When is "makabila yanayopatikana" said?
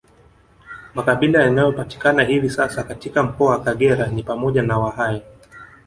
0.93-2.23